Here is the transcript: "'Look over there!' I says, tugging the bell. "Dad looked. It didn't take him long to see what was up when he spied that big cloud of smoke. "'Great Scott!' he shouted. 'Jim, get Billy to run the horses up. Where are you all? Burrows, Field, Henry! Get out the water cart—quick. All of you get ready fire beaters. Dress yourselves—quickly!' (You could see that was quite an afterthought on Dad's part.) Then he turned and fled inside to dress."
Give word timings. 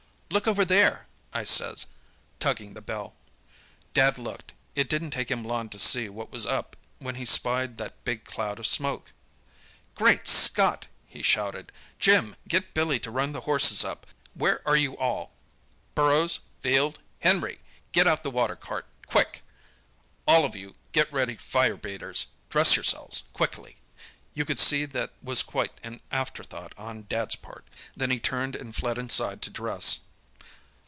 "'Look 0.33 0.47
over 0.47 0.63
there!' 0.63 1.07
I 1.33 1.43
says, 1.43 1.87
tugging 2.39 2.73
the 2.73 2.79
bell. 2.79 3.15
"Dad 3.93 4.17
looked. 4.17 4.53
It 4.75 4.87
didn't 4.87 5.11
take 5.11 5.29
him 5.29 5.43
long 5.43 5.67
to 5.67 5.77
see 5.77 6.07
what 6.07 6.31
was 6.31 6.45
up 6.45 6.77
when 6.99 7.15
he 7.15 7.25
spied 7.25 7.77
that 7.79 8.05
big 8.05 8.23
cloud 8.23 8.57
of 8.57 8.65
smoke. 8.65 9.11
"'Great 9.93 10.29
Scott!' 10.29 10.87
he 11.05 11.21
shouted. 11.21 11.73
'Jim, 11.99 12.37
get 12.47 12.73
Billy 12.73 12.97
to 13.01 13.11
run 13.11 13.33
the 13.33 13.41
horses 13.41 13.83
up. 13.83 14.07
Where 14.33 14.65
are 14.65 14.77
you 14.77 14.95
all? 14.95 15.33
Burrows, 15.95 16.39
Field, 16.61 16.99
Henry! 17.19 17.59
Get 17.91 18.07
out 18.07 18.23
the 18.23 18.31
water 18.31 18.55
cart—quick. 18.55 19.43
All 20.25 20.45
of 20.45 20.55
you 20.55 20.75
get 20.93 21.11
ready 21.11 21.35
fire 21.35 21.75
beaters. 21.75 22.27
Dress 22.49 22.77
yourselves—quickly!' 22.77 23.75
(You 24.33 24.45
could 24.45 24.59
see 24.59 24.85
that 24.85 25.11
was 25.21 25.43
quite 25.43 25.73
an 25.83 25.99
afterthought 26.09 26.73
on 26.77 27.05
Dad's 27.09 27.35
part.) 27.35 27.65
Then 27.97 28.11
he 28.11 28.19
turned 28.21 28.55
and 28.55 28.73
fled 28.73 28.97
inside 28.97 29.41
to 29.41 29.49
dress." 29.49 30.05